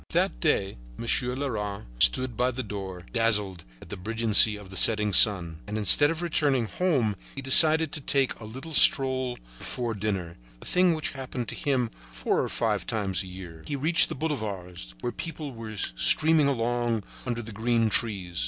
That 0.13 0.39
day 0.39 0.79
Monsieur 0.97 1.35
Leras 1.35 1.83
stood 2.01 2.35
by 2.35 2.49
the 2.49 2.63
door, 2.63 3.03
dazzled 3.13 3.63
at 3.83 3.89
the 3.89 3.95
brilliancy 3.97 4.55
of 4.55 4.71
the 4.71 4.75
setting 4.75 5.13
sun; 5.13 5.59
and 5.67 5.77
instead 5.77 6.09
of 6.09 6.23
returning 6.23 6.65
home 6.65 7.15
he 7.35 7.41
decided 7.43 7.91
to 7.91 8.01
take 8.01 8.39
a 8.39 8.45
little 8.45 8.73
stroll 8.73 9.37
before 9.59 9.93
dinner, 9.93 10.37
a 10.59 10.65
thing 10.65 10.95
which 10.95 11.11
happened 11.11 11.47
to 11.49 11.55
him 11.55 11.91
four 12.11 12.41
or 12.41 12.49
five 12.49 12.87
times 12.87 13.21
a 13.21 13.27
year. 13.27 13.63
He 13.67 13.75
reached 13.75 14.09
the 14.09 14.15
boulevards, 14.15 14.95
where 15.01 15.11
people 15.11 15.51
were 15.51 15.77
streaming 15.77 16.47
along 16.47 17.03
under 17.27 17.43
the 17.43 17.51
green 17.51 17.91
trees. 17.91 18.39